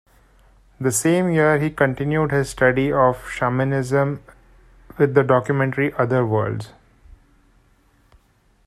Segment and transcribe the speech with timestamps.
[0.79, 4.15] The same year, he continued his study of shamanism
[4.97, 6.69] with the documentary "Other Worlds".